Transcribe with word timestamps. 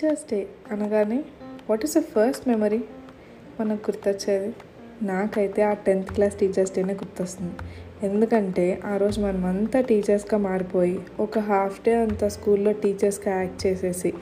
Teachers 0.00 0.24
day 0.32 0.46
అనగానే 0.72 1.24
what 1.70 1.84
is 1.84 1.94
the 1.98 2.00
first 2.00 2.48
memory 2.48 2.78
మనకు 3.60 3.90
గుర్తొచ్చేది. 3.90 4.54
నాకైతే 5.02 5.62
ఆ 5.62 5.72
టెన్త్ 5.72 6.12
క్లాస్ 6.12 6.34
టీచర్స్ 6.34 6.72
డేనే 6.74 6.92
గుర్తొస్తుంది. 6.92 7.52
ఎందుకంటే 8.06 8.80
ఆ 8.84 8.96
రోజు 8.96 9.20
మనం 9.20 9.44
అంతా 9.44 9.80
టీచర్స్గా 9.80 10.38
మారిపోయి 10.38 11.00
ఒక 11.20 11.38
హాఫ్ 11.38 11.84
డే 11.84 11.94
అంతా 11.94 12.28
స్కూల్లో 12.28 12.72
టీచర్స్గా 12.72 13.34
యాక్ట్ 13.40 13.66
చేసేసి 13.66 14.12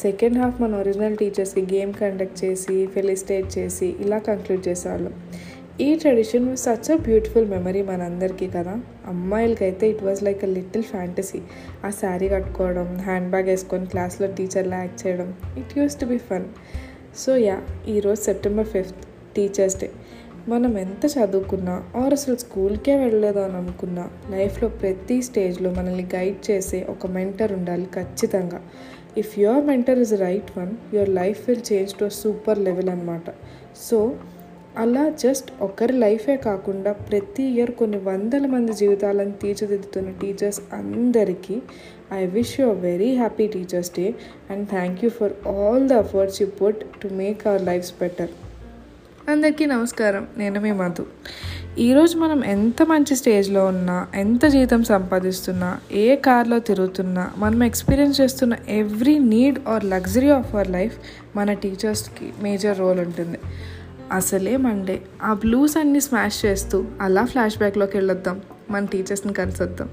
సెకండ్ 0.00 0.38
హాఫ్ 0.38 0.60
మన 0.60 0.74
ఒరిజినల్ 0.74 1.16
టీచర్స్కి 1.16 1.62
గేమ్ 1.74 1.94
కండక్ట్ 1.94 2.44
చేసి 2.44 2.86
ఫెలిసిటేట్ 2.86 3.58
చేసి 3.58 3.86
ఇలా 3.86 4.18
కంక్లూడ్ 4.18 4.68
చేసేవాళ్ళం. 4.68 5.14
ఈ 5.80 5.94
tradition 5.94 6.56
such 6.56 6.90
a 6.90 6.96
beautiful 6.96 7.46
memory 7.48 7.82
మనందరికీ 7.82 8.46
కదా. 8.46 8.80
అమ్మాయిలకైతే 9.06 9.90
it 9.90 10.02
was 10.02 10.22
like 10.22 10.44
a 10.44 10.46
little 10.46 10.82
fantasy 10.82 11.40
ఆ 11.84 11.90
శారీ 11.90 12.28
కట్టుకోవడం 12.28 12.98
హ్యాండ్ 12.98 13.30
బ్యాగ్ 13.30 13.46
వేసుకొని 13.46 13.86
క్లాస్లో 13.86 14.26
టీచర్లా 14.26 14.76
యాక్ట్ 14.76 15.06
చేయడం 15.06 15.34
it 15.58 15.78
used 15.78 16.00
to 16.00 16.06
be 16.06 16.18
fun 16.18 16.44
so 17.16 17.36
yeah 17.36 17.62
ఈరోజు 17.88 18.20
సెప్టెంబర్ 18.22 18.66
ఫిఫ్త్ 18.66 19.06
టీచర్స్ 19.36 19.80
డే 19.80 19.90
మనం 20.48 20.78
ఎంత 20.78 21.06
చదువుకున్నా 21.06 21.84
ఆర్ 21.96 22.12
అసలు 22.12 22.36
స్కూల్కే 22.36 22.96
వెళ్ళలేదు 22.96 23.38
అని 23.38 23.56
అనుకున్నా 23.56 24.10
లైఫ్లో 24.30 24.68
ప్రతి 24.68 25.22
స్టేజ్లో 25.22 25.70
మనల్ని 25.70 26.08
గైడ్ 26.14 26.50
చేసే 26.50 26.86
ఒక 26.90 27.06
మెంటర్ 27.06 27.52
ఉండాలి 27.52 27.84
ఖచ్చితంగా. 27.94 28.62
If 29.16 29.38
your 29.38 29.64
mentor 29.64 29.98
is 29.98 30.12
right 30.12 30.58
one 30.58 30.94
your 30.94 31.08
life 31.08 31.48
will 31.48 31.72
change 31.72 31.94
to 31.94 32.08
super 32.08 32.58
level 32.58 32.88
అనమాట 32.88 33.30
సో 33.80 34.16
అలా 34.78 35.08
జస్ట్ 35.08 35.48
ఒకరి 35.60 35.92
లైఫే 35.92 36.36
కాకుండా 36.36 36.92
ప్రతి 36.92 37.42
ఇయర్ 37.42 37.70
కొన్ని 37.70 37.96
వందల 37.96 38.46
మంది 38.46 38.72
జీవితాలను 38.72 39.32
తీర్చిదిద్దుతున్న 39.32 40.10
టీచర్స్ 40.10 40.60
అందరికీ 40.72 41.62
I 42.12 42.26
wish 42.26 42.60
you 42.60 42.70
a 42.70 42.72
very 42.72 43.16
happy 43.16 43.46
teachers 43.46 43.90
day 43.98 44.14
and 44.50 44.68
thank 44.68 45.04
you 45.04 45.10
for 45.10 45.48
all 45.48 45.88
the 45.88 45.92
efforts 45.92 46.42
you 46.42 46.48
put 46.48 46.80
to 47.02 47.08
make 47.12 47.46
our 47.46 47.62
lives 47.62 47.92
better. 48.00 48.28
అందరికీ 49.30 49.66
నమస్కారం. 49.66 50.26
నేను 50.38 50.60
మీ 50.60 50.72
మధు. 50.72 51.04
ఈరోజు 51.78 52.18
మనం 52.18 52.44
ఎంత 52.44 52.82
మంచి 52.82 53.16
స్టేజ్లో 53.16 53.66
ఉన్నా 53.66 54.06
ఎంత 54.14 54.46
జీతం 54.46 54.84
సంపాదిస్తున్నా 54.84 55.78
ఏ 55.92 56.16
కార్లో 56.16 56.58
తిరుగుతున్నా 56.58 57.32
మనం 57.36 57.64
ఎక్స్పీరియన్స్ 57.64 58.20
చేస్తున్న 58.20 58.56
every 58.68 59.18
need 59.18 59.58
or 59.68 59.84
luxury 59.84 60.28
of 60.28 60.54
our 60.54 60.70
life 60.70 60.98
మన 61.36 61.52
టీచర్స్కి 61.52 62.28
మేజర్ 62.42 62.78
రోల్ 62.78 63.00
ఉంటుంది. 63.00 63.38
అసలే 64.12 64.56
మండే. 64.56 65.02
ఆ 65.22 65.32
బ్లూస్ 65.32 65.76
అన్ని 65.76 66.00
స్మాష్ 66.00 66.44
చేస్తూ 66.44 66.84
అలా 67.00 67.24
ఫ్లాష్ 67.24 67.58
బ్యాక్లోకి 67.58 67.96
వెళ్ళొద్దాం. 67.96 68.40
మన 68.70 68.84
టీచర్స్ని 68.84 69.32
కలిసొద్దాం. 69.32 69.90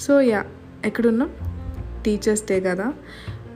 సో 0.00 0.20
యా 0.20 0.44
ఎక్కడున్నాం? 0.84 1.30
టీచర్స్ 2.04 2.42
డే 2.46 2.60
కదా. 2.60 2.92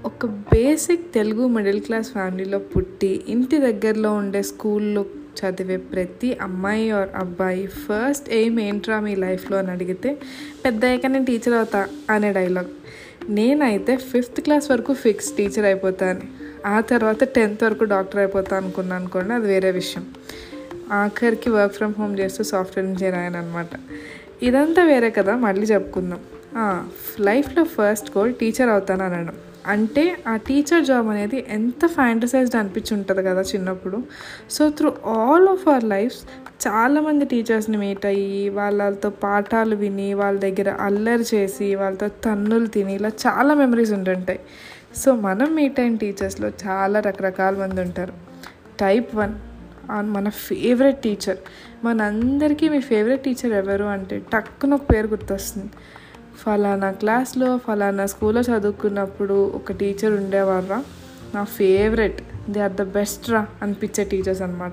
ఒక 0.04 0.26
బేసిక్ 0.26 1.12
తెలుగు 1.12 1.46
మిడిల్ 1.46 1.80
క్లాస్ 1.80 2.12
ఫ్యామిలీలో 2.12 2.58
పుట్టి 2.58 3.24
ఇంటి 3.28 3.58
దగ్గరలో 3.58 4.12
ఉండే 4.14 4.42
స్కూల్లో 4.42 5.06
చదివే 5.32 5.76
ప్రతి 5.76 6.38
అమ్మాయి 6.38 6.90
ఆర్ 6.90 7.08
అబ్బాయి 7.16 7.66
ఫస్ట్ 7.66 8.30
ఎయిమ్ 8.30 8.60
ఏంట్రా 8.60 9.00
మీ 9.00 9.14
లైఫ్లో 9.14 9.58
అని 9.58 9.70
అడిగితే 9.70 10.18
పెద్ద 10.64 10.84
అయ్యాక 10.84 11.06
నేను 11.06 11.24
టీచర్ 11.24 11.54
అవుతా 11.54 11.88
అనే 12.10 12.32
డైలాగ్. 12.32 12.66
నేనైతే 13.28 13.96
ఫిఫ్త్ 13.96 14.40
క్లాస్ 14.40 14.70
వరకు 14.70 14.92
ఫిక్స్ 14.92 15.36
టీచర్ 15.36 15.64
అయిపోతాను 15.64 16.20
ఆ 16.66 16.80
తర్వాత 16.80 17.24
టెన్త్ 17.24 17.64
వరకు 17.64 17.84
డాక్టర్ 17.84 18.20
అయిపోతా 18.20 18.56
అనుకున్నాను 18.56 19.00
అనుకోండి 19.00 19.32
అది 19.32 19.46
వేరే 19.46 19.70
విషయం. 19.70 20.04
ఆఖరికి 20.92 21.50
వర్క్ 21.50 21.74
ఫ్రమ్ 21.74 21.94
హోమ్ 21.98 22.18
చేస్తూ 22.18 22.44
సాఫ్ట్వేర్ 22.44 22.88
ఇంజనీర్ 22.88 23.14
ఆయన 23.14 23.36
అనమాట 23.36 23.68
ఇదంతా 24.42 24.84
వేరే 24.84 25.10
కదా 25.10 25.36
మళ్ళీ 25.36 25.66
చెప్పుకుందాం. 25.66 26.20
లైఫ్లో 27.20 27.64
ఫస్ట్ 27.64 28.18
గోల్ 28.18 28.34
టీచర్ 28.34 28.68
అవుతాను 28.68 29.04
అనడం. 29.04 29.34
అంటే 29.66 30.16
ఆ 30.28 30.36
టీచర్ 30.36 30.84
జాబ్ 30.84 31.08
అనేది 31.08 31.46
ఎంత 31.48 31.86
ఫ్యాంటసైజ్డ్ 31.86 32.56
అనిపించి 32.56 32.96
ఉంటుంది 32.96 33.22
కదా 33.22 33.40
చిన్నప్పుడు. 33.40 34.02
So 34.50 34.70
through 34.70 34.92
all 35.06 35.48
of 35.48 35.68
our 35.68 35.84
lives 35.84 36.18
చాలామంది 36.68 37.24
టీచర్స్ని 37.24 37.76
మీట్ 37.76 38.06
అయ్యి 38.06 38.48
వాళ్ళతో 38.48 39.10
పాఠాలు 39.10 39.76
విని 39.76 40.14
వాళ్ళ 40.14 40.40
దగ్గర 40.40 40.70
అల్లరి 40.70 41.24
చేసి 41.34 41.74
వాళ్ళతో 41.74 42.08
తన్నులు 42.08 42.66
తిని 42.66 42.94
ఇలా 42.94 43.10
చాలా 43.26 43.54
మెమరీస్ 43.54 43.92
ఉంటుంటాయి. 43.92 44.40
సో 44.96 45.14
మనం 45.14 45.54
మీట్ 45.54 45.80
అయిన 45.80 45.96
టీచర్స్లో 45.96 46.48
చాలా 46.66 47.00
రకరకాల 47.00 47.54
మంది 47.54 47.80
ఉంటారు. 47.80 48.12
టైప్ 48.80 49.16
వన్ 49.16 49.34
మన 49.90 50.28
ఫేవరెట్ 50.28 51.02
టీచర్ 51.02 51.38
మనందరికీ 51.84 52.68
మీ 52.68 52.80
ఫేవరెట్ 52.80 53.24
టీచర్ 53.24 53.52
ఎవరు 53.52 53.84
అంటే 53.84 54.22
టక్కున 54.32 54.74
ఒక 54.74 54.82
పేరు 54.94 55.06
గుర్తొస్తుంది. 55.06 55.70
ఫలానా 56.42 56.90
క్లాస్లో 56.90 57.56
ఫలానా 57.56 58.06
స్కూల్లో 58.06 58.42
చదువుకున్నప్పుడు 58.42 59.52
ఒక 59.54 59.72
టీచర్ 59.72 60.12
ఉండేవారా 60.12 60.84
నా 61.34 61.44
favourite. 61.44 62.22
They 62.50 62.60
are 62.60 62.72
the 62.72 62.82
best 62.82 63.30
రా 63.30 63.46
అనిపించే 63.62 64.04
టీచర్స్ 64.04 64.42
అనమాట 64.42 64.72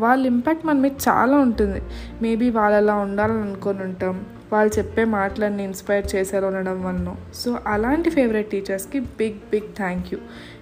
వాళ్ళ 0.00 0.26
ఇంపాక్ట్ 0.26 0.66
మన 0.66 0.76
మీద 0.76 0.92
చాలా 1.08 1.36
ఉంటుంది. 1.36 1.82
మేబీ 2.22 2.50
వాళ్ళలా 2.50 2.94
ఉండాలని 2.94 3.42
అనుకొని 3.42 3.82
ఉంటాం. 3.82 4.26
వాళ్ళు 4.52 4.78
చెప్పే 4.78 5.04
మాటలన్నీ 5.04 5.64
ఇన్స్పైర్ 5.64 6.14
చేశారు 6.14 6.46
ఉండడం 6.46 6.84
వలన. 6.84 7.14
సో 7.34 7.58
అలాంటి 7.66 8.10
ఫేవరెట్ 8.10 8.50
టీచర్స్కి 8.50 9.00
big 9.00 9.38
big 9.50 9.76
thank 9.76 10.06
you. 10.12 10.18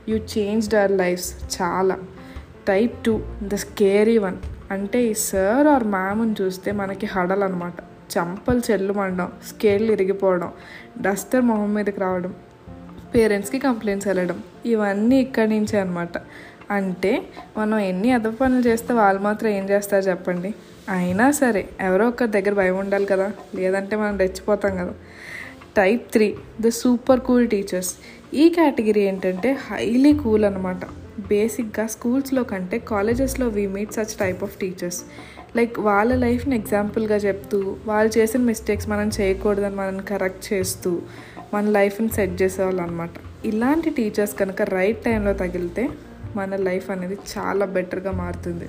You 0.09 0.17
changed 0.17 0.75
our 0.75 0.93
lives 0.93 1.63
చాలా. 1.63 1.97
Type 2.69 3.05
two 3.05 3.21
the 3.43 3.55
scary 3.55 4.19
one. 4.19 4.37
అంటే 4.71 5.03
ఈ 5.03 5.15
సార్ 5.15 5.67
ఆర్ 5.67 5.85
మ్యామ్ని 5.85 6.35
చూస్తే 6.41 6.73
మనకి 6.73 7.07
హడల్ 7.07 7.43
అనమాట 7.43 7.73
చంపలు 8.19 8.63
చెల్లు 8.71 8.93
మండడం 8.93 9.33
స్కేళ్ళు 9.49 9.93
ఇరిగిపోవడం 9.93 10.51
డస్టర్ 11.01 11.43
మొహం 11.43 11.75
మీదకి 11.75 12.01
రావడం 12.01 12.35
పేరెంట్స్కి 13.15 13.59
కంప్లైంట్స్ 13.59 14.09
వెళ్ళడం 14.09 14.43
ఇవన్నీ 14.67 15.21
ఇక్కడి 15.21 15.51
నుంచే 15.51 15.81
అనమాట 15.81 16.19
అంటే 16.71 17.23
మనం 17.57 17.79
ఎన్ని 17.79 18.13
అదపు 18.13 18.37
పనులు 18.37 18.69
చేస్తే 18.69 18.95
వాళ్ళు 18.95 19.23
మాత్రం 19.23 19.51
ఏం 19.51 19.71
చేస్తారు 19.71 20.05
చెప్పండి? 20.05 20.55
అయినా 20.89 21.31
సరే 21.31 21.69
ఎవరో 21.81 22.09
ఒకరి 22.09 22.31
దగ్గర 22.31 22.55
భయం 22.55 22.79
ఉండాలి 22.79 23.07
కదా? 23.07 23.33
లేదంటే 23.55 23.97
మనం 23.97 24.19
రెచ్చిపోతాం 24.19 24.77
కదా? 24.77 24.95
Type 25.77 26.13
three 26.13 26.37
the 26.61 26.69
super 26.69 27.21
cool 27.21 27.49
teachers. 27.49 27.95
ఈ 28.35 28.49
కేటగిరీ 28.49 29.01
ఏంటంటే 29.01 29.53
హైలీ 29.53 30.15
కూల్ 30.15 30.45
అనమాట 30.45 30.81
బేసిక్గా 31.29 31.87
స్కూల్స్లో 31.87 32.43
కంటే 32.43 32.79
కాలేజెస్లో 32.79 33.49
we 33.49 33.67
meet 33.67 33.93
such 33.93 34.15
type 34.21 34.43
of 34.43 34.57
teachers. 34.57 35.03
Like 35.57 35.75
వాళ్ళ 35.81 36.13
లైఫ్ని 36.15 36.55
ఎగ్జాంపుల్గా 36.57 37.17
చెప్తూ 37.17 37.59
వాళ్ళు 37.87 38.11
చేసిన 38.19 38.41
మిస్టేక్స్ 38.43 38.89
మనం 38.89 39.09
చేయకూడదని 39.09 39.77
మనం 39.77 39.99
కరెక్ట్ 40.11 40.53
చేస్తూ 40.53 40.93
మన 41.55 41.65
లైఫ్ని 41.71 42.09
సెట్ 42.09 42.37
చేసేవాళ్ళు 42.43 42.83
అనమాట 42.83 43.11
ఇలాంటి 43.45 43.91
టీచర్స్ 43.91 44.35
కనుక 44.35 44.63
రైట్ 44.63 45.01
టైంలో 45.05 45.33
తగిలితే 45.33 45.85
మన 46.37 46.57
లైఫ్ 46.57 46.91
అనేది 46.91 47.17
చాలా 47.33 47.65
బెటర్గా 47.77 48.13
మారుతుంది. 48.23 48.69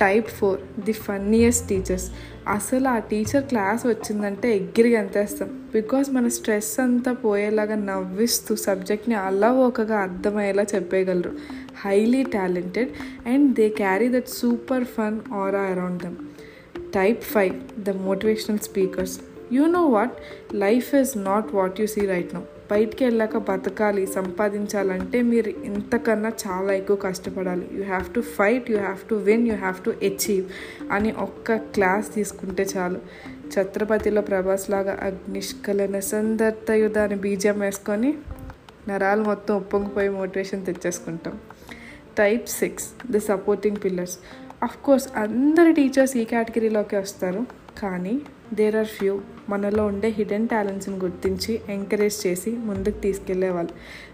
Type 0.00 0.28
four 0.28 0.80
the 0.80 0.92
funniest 0.92 1.68
teachers. 1.68 2.10
అసలు 2.48 2.88
ఆ 2.88 2.98
టీచర్ 2.98 3.44
క్లాస్ 3.44 3.86
వచ్చిందంటే 3.86 4.56
ఎగ్గిరి 4.56 4.96
అంతేస్తాం 4.96 5.68
బికాస్ 5.72 6.10
మన 6.10 6.28
స్ట్రెస్ 6.28 6.80
అంతా 6.80 7.12
పోయేలాగా 7.12 7.74
నవ్విస్తూ 7.74 8.56
సబ్జెక్ట్ని 8.56 9.14
అలా 9.14 9.52
ఒకగా 9.52 9.98
అర్థమయ్యేలా 9.98 10.64
చెప్పేయగలరు. 10.74 11.32
Highly 11.84 12.22
talented 12.22 12.88
and 13.28 13.54
they 13.54 13.68
carry 13.68 14.08
that 14.08 14.28
super 14.28 14.84
fun 14.84 15.20
or 15.32 15.54
around 15.54 16.02
them. 16.02 16.16
Type 16.94 17.22
five 17.22 17.80
the 17.80 17.90
motivational 17.90 18.58
speakers. 18.58 19.20
You 19.52 19.66
know 19.66 19.86
what? 19.86 20.12
Life 20.54 20.94
is 20.94 21.24
not 21.24 21.54
what 21.54 21.80
you 21.80 21.86
see 21.86 22.06
right 22.06 22.34
no. 22.34 22.42
బయటికి 22.70 23.04
వెళ్ళాక 23.04 23.36
బతకాలి 23.36 24.06
సంపాదించాలంటే 24.06 25.22
మీరు 25.22 25.48
ఇంతకన్నా 25.48 26.32
చాలా 26.46 26.72
ఎక్కువ 26.72 26.96
కష్టపడాలి. 26.96 27.68
You 27.72 27.82
have 27.82 28.14
to 28.14 28.20
fight 28.20 28.70
you 28.70 28.78
have 28.78 29.08
to 29.10 29.14
win 29.14 29.48
you 29.48 29.54
have 29.54 29.84
to 29.84 29.90
achieve 29.90 30.46
అని 30.92 31.12
ఒక్క 31.12 31.56
క్లాస్ 31.56 32.14
తీసుకుంటే 32.14 32.66
చాలు. 32.76 33.00
ఛత్రపతిలో 33.54 34.22
ప్రభాస్ 34.22 34.70
లాగా 34.70 34.98
అగ్నిష్కలన 35.02 35.98
సందర్త 36.00 36.70
యుధాన్ని 36.70 37.18
బీజం 37.18 37.60
వేసుకొని 37.60 38.14
నరాలు 38.88 39.24
మొత్తం 39.24 39.56
ఉప్పొంగిపోయి 39.56 40.08
motivation 40.08 40.66
తెచ్చేసుకుంటాం. 40.66 41.38
Type 42.18 42.48
six 42.48 42.88
the 43.10 43.16
supporting 43.16 43.76
pillars 43.84 44.18
of 44.62 44.76
course 44.84 45.08
అందరు 45.16 45.72
టీచర్స్ 45.72 46.16
ఈ 46.16 46.24
కేటగిరీలోకి 46.24 46.96
వస్తారు. 46.96 47.46
కానీ 47.82 48.20
దేర్ 48.52 48.76
ఆర్ 48.76 48.86
ఫ్యూ 48.86 49.20
మనలో 49.48 49.86
ఉండే 49.86 50.08
హిడెన్ 50.08 50.48
టాలెంట్స్ని 50.48 50.96
గుర్తించి 50.96 51.60
ఎంకరేజ్ 51.68 52.26
చేసి 52.26 52.50
ముందుకు 52.50 52.98
తీసుకెళ్ళే 53.00 53.50
వాళ్ళు 53.50 53.72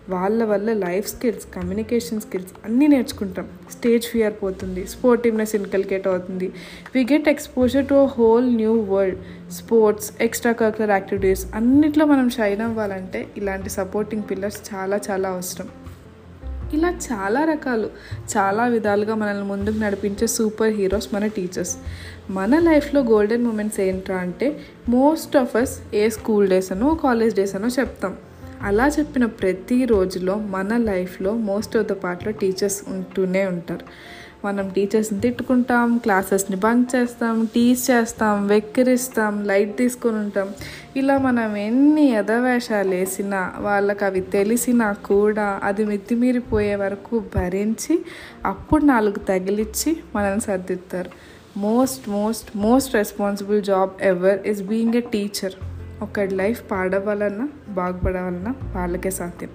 వాళ్ళ 0.08 0.44
వల్ల 0.44 0.73
లైఫ్ 0.73 1.08
స్కిల్స్ 1.08 1.46
కమ్యూనికేషన్ 1.55 2.20
స్కిల్స్ 2.20 2.52
అన్నీ 2.64 2.87
నేర్చుకుంటాం. 2.87 3.46
స్టేజ్ 3.70 4.06
ఫియర్ 4.06 4.34
పోతుంది 4.43 4.87
స్పోర్టివ్నెస్ 4.87 5.55
ఇన్కల్కేట్ 5.55 6.06
అవుతుంది. 6.06 6.52
We 6.94 7.06
get 7.12 7.29
exposure 7.29 7.87
to 7.87 7.94
a 7.94 8.06
whole 8.06 8.56
new 8.56 8.75
world 8.81 9.19
sports 9.52 10.12
extra 10.20 10.52
curricular 10.52 10.90
activities 10.90 11.46
అన్నిట్లో 11.55 12.05
మనం 12.05 12.31
షైన్ 12.31 12.61
అవ్వాలంటే 12.61 13.28
ఇలాంటి 13.37 13.70
సపోర్టింగ్ 13.70 14.23
పిల్లర్స్ 14.31 14.75
చాలా 14.75 15.00
చాలా 15.11 15.28
అవసరం. 15.28 15.69
ఇలా 16.75 16.89
చాలా 16.89 17.45
రకాలు 17.45 17.91
చాలా 18.37 18.67
విధాలుగా 18.67 19.15
మనల్ని 19.15 19.45
ముందుకు 19.45 19.79
నడిపించే 19.79 20.27
సూపర్ 20.27 20.69
హీరోస్ 20.69 21.15
మన 21.15 21.27
టీచర్స్. 21.27 21.77
మన 22.31 22.59
లైఫ్లో 22.59 23.01
గోల్డెన్ 23.01 23.45
మూమెంట్స్ 23.45 23.81
ఏంట్రా 23.81 24.17
అంటే 24.17 24.61
most 24.89 25.37
of 25.37 25.57
us 25.57 25.95
a 25.95 26.09
school 26.09 26.49
days 26.49 26.73
అనో 26.73 26.95
కాలేజ్ 26.95 27.35
డేస్ 27.35 27.55
అనో 27.55 27.69
చెప్తాం. 27.69 28.17
అలా 28.63 28.89
చెప్పిన 28.89 29.25
ప్రతి 29.25 29.85
రోజులో 29.85 30.35
మన 30.37 30.77
లైఫ్లో 30.77 31.35
మోస్ట్ 31.35 31.77
ఆఫ్ 31.77 31.87
ద 31.87 31.93
పార్ట్లో 31.93 32.33
టీచర్స్ 32.33 32.83
ఉంటూనే 32.89 33.47
ఉంటారు. 33.47 33.87
మనం 34.44 34.69
టీచర్స్ని 34.69 35.21
తిట్టుకుంటాం 35.21 35.99
క్లాసెస్ని 35.99 36.56
బంక్ 36.56 36.97
చేస్తాం 36.97 37.49
టీచ్ 37.55 37.91
చేస్తాం 37.91 38.47
వెక్కిరిస్తాం 38.47 39.44
లైట్ 39.44 39.77
తీసుకొని 39.77 40.17
ఉంటాం. 40.17 40.49
ఇలా 40.97 41.19
మనం 41.19 41.56
ఎన్ని 41.56 42.12
యథవేషాలు 42.12 42.89
వేసినా 42.89 43.53
వాళ్ళకి 43.59 44.05
అవి 44.05 44.21
తెలిసినా 44.21 44.93
కూడా 44.93 45.61
అది 45.62 45.85
మితిమీరిపోయే 45.85 46.77
వరకు 46.77 47.23
భరించి 47.35 47.97
అప్పుడు 48.44 48.85
నాలుగు 48.85 49.19
తగిలిచ్చి 49.19 49.97
మనల్ని 50.15 50.41
సర్దిస్తారు 50.41 51.11
most 51.56 52.09
most 52.09 52.56
most 52.56 52.95
responsible 52.95 53.62
job 53.62 53.91
ever 54.03 54.47
is 54.47 54.62
being 54.62 54.95
a 54.95 55.00
teacher 55.12 55.56
ఒకటి 56.02 56.34
లైఫ్ 56.34 56.70
పాడవాలన్నా 56.70 57.49
బాగుపడాలన్నా 57.69 58.54
వాళ్ళకే 58.76 59.10
సాధ్యం. 59.10 59.50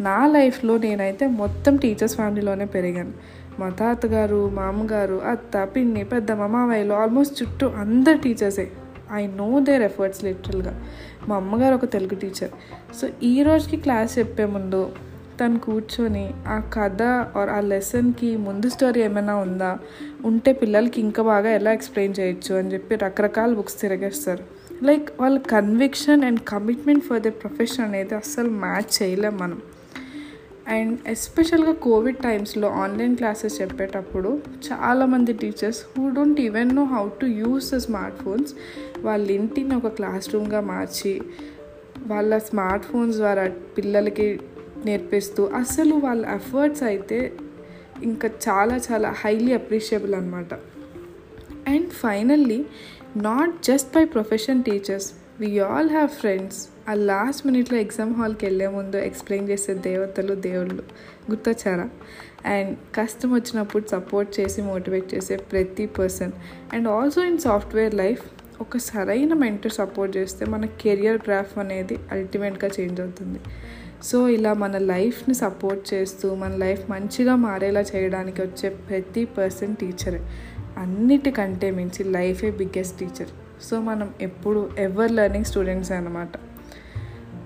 నా 0.00 0.26
లైఫ్లో 0.26 0.78
నేనైతే 0.78 1.26
మొత్తం 1.26 1.76
టీచర్స్ 1.76 2.14
ఫ్యామిలీలోనే 2.14 2.64
పెరిగాను. 2.64 3.12
మా 3.58 3.68
తాతగారు 3.68 4.48
మామగారు 4.48 5.14
అత్త 5.14 5.68
పిన్ని 5.76 6.04
పెద్దమ్మ 6.04 6.46
మామయ్యలు 6.46 6.92
ఆల్మోస్ట్ 6.92 7.42
చుట్టూ 7.42 7.68
అందరు 7.68 8.18
టీచర్సే. 8.18 8.70
ఐ 9.12 9.26
నో 9.26 9.60
దేర్ 9.60 9.82
ఎఫర్ట్స్ 9.82 10.24
లిటరల్గా. 10.24 10.84
మా 11.28 11.36
అమ్మగారు 11.36 11.74
ఒక 11.74 11.84
తెలుగు 11.84 12.14
టీచర్. 12.14 12.50
సో 12.96 13.08
ఈ 13.22 13.42
రోజుకి 13.42 13.76
క్లాస్ 13.76 14.18
చెప్పే 14.18 14.44
ముందు 14.44 14.92
తను 15.40 15.58
కూర్చొని 15.58 16.30
ఆ 16.48 16.62
కథ 16.74 17.02
ఆర్ 17.36 17.50
ఆ 17.50 17.60
లెసన్కి 17.60 18.36
ముందు 18.36 18.68
స్టోరీ 18.68 19.02
ఏమైనా 19.02 19.36
ఉందా? 19.36 19.78
ఉంటే 20.24 20.52
పిల్లలకి 20.52 21.00
ఇంకా 21.00 21.22
బాగా 21.22 21.50
ఎలా 21.50 21.72
ఎక్స్ప్లెయిన్ 21.72 22.14
చేయొచ్చు 22.20 22.54
అని 22.54 22.72
చెప్పి 22.72 22.94
రకరకాల 22.94 23.54
బుక్స్ 23.54 23.80
తిరగేస్తారు. 23.80 24.55
లైక్ 24.82 25.20
వాళ్ళ 25.20 25.38
conviction 25.38 26.24
and 26.24 26.40
commitment 26.40 27.04
for 27.04 27.20
the 27.20 27.28
profession 27.28 27.84
అనేది 27.84 28.14
అస్సలు 28.14 28.50
మ్యాచ్ 28.50 29.02
చేయలేం 29.02 29.38
మనం. 29.38 29.62
అండ్ 30.68 30.98
ఎస్పెషల్గా 31.08 31.72
కోవిడ్ 31.72 32.16
టైమ్స్లో 32.16 32.68
ఆన్లైన్ 32.68 33.16
క్లాసెస్ 33.16 33.62
చెప్పేటప్పుడు 33.62 34.42
చాలామంది 34.72 35.32
teachers 35.32 35.82
who 35.98 36.08
don't 36.08 36.40
even 36.40 36.76
know 36.76 36.84
how 36.84 37.08
to 37.08 37.26
use 37.26 37.74
the 37.74 37.76
smart 37.76 38.22
phones 38.22 38.54
వాళ్ళ 38.98 39.30
ఇంటిని 39.30 39.76
ఒక 39.76 39.86
క్లాస్ 39.86 40.34
రూమ్గా 40.34 40.60
మార్చి 40.60 41.22
వాళ్ళ 42.06 42.38
స్మార్ట్ 42.38 42.86
ఫోన్స్ 42.86 43.16
ద్వారా 43.16 43.48
పిల్లలకి 43.78 44.40
నేర్పిస్తూ 44.84 45.46
అసలు 45.46 45.94
వాళ్ళ 45.94 46.26
ఎఫర్ట్స్ 46.26 46.82
అయితే 46.82 47.32
ఇంకా 48.02 48.30
చాలా 48.48 48.80
చాలా 48.92 49.10
హైలీ 49.10 49.52
అప్రిషియబుల్ 49.52 50.14
అనమాట 50.14 50.54
and 51.68 51.90
finally 51.90 52.66
not 53.16 53.62
just 53.64 53.94
by 53.94 54.04
profession 54.04 54.62
teachers 54.62 55.12
we 55.40 55.58
all 55.58 55.90
have 55.90 56.08
friends 56.08 56.68
ఆ 56.88 56.94
లాస్ట్ 56.94 57.46
మినిట్లో 57.46 57.78
ఎగ్జామ్ 57.78 58.14
హాల్కి 58.14 58.46
వెళ్ళే 58.46 58.68
ముందు 58.68 58.96
ఎక్స్ప్లెయిన్ 58.96 59.48
చేసే 59.48 59.74
దేవతలు 59.74 60.34
దేవుళ్ళు 60.34 60.82
గుర్తొచ్చారా? 61.30 61.88
అండ్ 62.46 62.78
కష్టం 62.94 63.34
వచ్చినప్పుడు 63.34 63.86
సపోర్ట్ 63.88 64.40
చేసి 64.40 64.62
మోటివేట్ 64.62 65.14
చేసే 65.14 65.36
ప్రతి 65.36 65.86
person 65.86 66.32
and 66.72 66.88
also 66.88 67.22
in 67.22 67.38
software 67.38 67.94
life 67.94 68.22
ఒక 68.60 68.76
సరైన 68.76 69.34
మెంటర్ 69.34 69.72
సపోర్ట్ 69.72 70.16
చేస్తే 70.16 70.46
మన 70.46 70.64
కెరియర్ 70.64 71.16
గ్రాఫ్ 71.16 71.58
అనేది 71.58 71.98
అల్టిమేట్గా 72.12 72.70
చేంజ్ 72.80 73.00
అవుతుంది. 73.00 73.40
సో 74.04 74.28
ఇలా 74.28 74.54
మన 74.54 74.78
లైఫ్ని 74.78 75.34
సపోర్ట్ 75.34 75.94
చేస్తూ 75.94 76.34
మన 76.34 76.56
లైఫ్ 76.56 76.90
మంచిగా 76.90 77.36
మారేలా 77.36 77.80
చేయడానికి 77.80 78.42
వచ్చే 78.42 78.68
ప్రతి 78.68 79.24
పర్సన్ 79.24 79.76
టీచరే 79.76 80.20
అన్నిటికంటే 80.78 81.70
మించి 81.70 82.04
లైఫే 82.10 82.50
బిగ్గెస్ట్ 82.50 82.98
టీచర్ 82.98 83.32
సో 83.62 83.80
మనం 83.80 84.08
ఎప్పుడు 84.20 84.70
ఎవర్ 84.78 85.12
లెర్నింగ్ 85.12 85.44
స్టూడెంట్స్ 85.44 85.92
అనమాట 85.92 86.32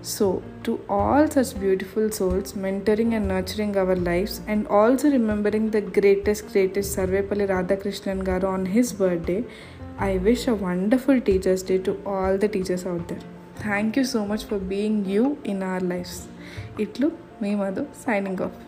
so 0.04 0.26
to 0.66 0.78
all 0.90 1.28
such 1.28 1.52
beautiful 1.58 2.10
souls 2.10 2.52
mentoring 2.58 3.14
and 3.14 3.28
nurturing 3.28 3.76
our 3.76 3.98
lives 3.98 4.38
and 4.50 4.64
also 4.72 5.08
remembering 5.08 5.70
the 5.70 5.76
greatest 5.98 6.46
greatest 6.46 6.94
Sarvepalli 6.94 7.46
Radhakrishnan 7.46 8.22
garu 8.28 8.46
on 8.46 8.66
his 8.66 8.92
birthday 9.00 9.38
I 10.00 10.12
wish 10.18 10.46
a 10.48 10.56
wonderful 10.62 11.20
teachers 11.20 11.66
day 11.66 11.78
to 11.78 11.94
all 12.08 12.38
the 12.38 12.48
teachers 12.50 12.86
out 12.86 13.06
there 13.12 13.24
thank 13.62 13.98
you 13.98 14.04
so 14.04 14.22
much 14.24 14.44
for 14.44 14.64
being 14.64 15.06
you 15.06 15.24
in 15.46 15.62
our 15.62 15.82
lives 15.84 16.18
ఇట్లు 16.80 17.08
మీ 17.42 17.52
Madhu 17.54 17.84
signing 18.06 18.42
off 18.42 18.58